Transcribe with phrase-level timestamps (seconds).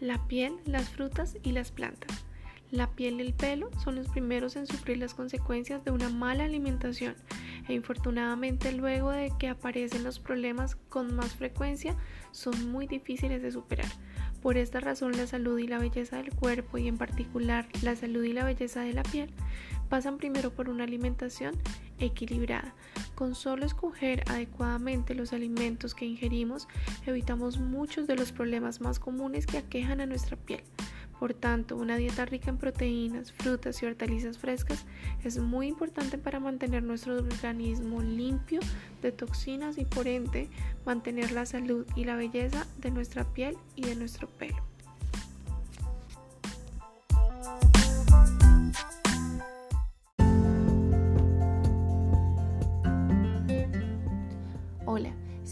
[0.00, 2.24] la piel, las frutas y las plantas.
[2.70, 6.44] La piel y el pelo son los primeros en sufrir las consecuencias de una mala
[6.44, 7.14] alimentación
[7.68, 11.96] e infortunadamente luego de que aparecen los problemas con más frecuencia
[12.32, 13.86] son muy difíciles de superar.
[14.42, 18.24] Por esta razón la salud y la belleza del cuerpo y en particular la salud
[18.24, 19.30] y la belleza de la piel
[19.88, 21.54] pasan primero por una alimentación
[21.98, 22.74] equilibrada.
[23.14, 26.68] Con solo escoger adecuadamente los alimentos que ingerimos
[27.06, 30.62] evitamos muchos de los problemas más comunes que aquejan a nuestra piel.
[31.18, 34.84] Por tanto, una dieta rica en proteínas, frutas y hortalizas frescas
[35.24, 38.60] es muy importante para mantener nuestro organismo limpio
[39.00, 40.50] de toxinas y por ende
[40.84, 44.65] mantener la salud y la belleza de nuestra piel y de nuestro pelo.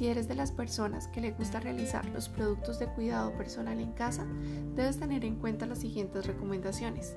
[0.00, 3.92] Si eres de las personas que le gusta realizar los productos de cuidado personal en
[3.92, 4.26] casa,
[4.74, 7.16] debes tener en cuenta las siguientes recomendaciones.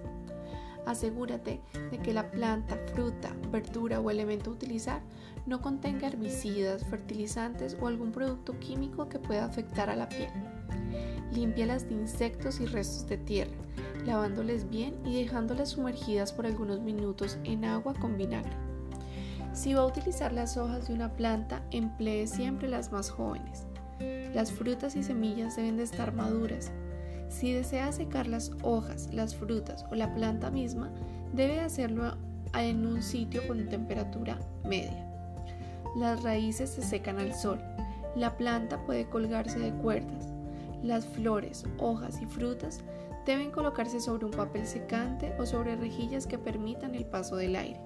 [0.86, 5.02] Asegúrate de que la planta, fruta, verdura o elemento a utilizar
[5.46, 10.32] no contenga herbicidas, fertilizantes o algún producto químico que pueda afectar a la piel.
[11.32, 13.56] Límpialas de insectos y restos de tierra,
[14.06, 18.73] lavándoles bien y dejándolas sumergidas por algunos minutos en agua con vinagre.
[19.54, 23.68] Si va a utilizar las hojas de una planta, emplee siempre las más jóvenes.
[24.34, 26.72] Las frutas y semillas deben de estar maduras.
[27.30, 30.92] Si desea secar las hojas, las frutas o la planta misma,
[31.34, 32.18] debe hacerlo
[32.56, 35.08] en un sitio con temperatura media.
[35.96, 37.60] Las raíces se secan al sol.
[38.16, 40.28] La planta puede colgarse de cuerdas.
[40.82, 42.82] Las flores, hojas y frutas
[43.26, 47.80] deben colocarse sobre un papel secante o sobre rejillas que permitan el paso del aire.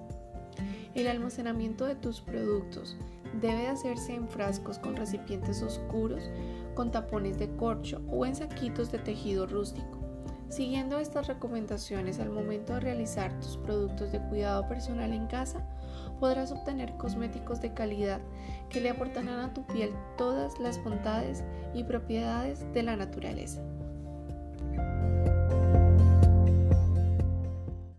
[0.98, 2.96] El almacenamiento de tus productos
[3.40, 6.28] debe hacerse en frascos con recipientes oscuros,
[6.74, 9.96] con tapones de corcho o en saquitos de tejido rústico.
[10.48, 15.64] Siguiendo estas recomendaciones al momento de realizar tus productos de cuidado personal en casa,
[16.18, 18.20] podrás obtener cosméticos de calidad
[18.68, 21.44] que le aportarán a tu piel todas las bondades
[21.74, 23.62] y propiedades de la naturaleza.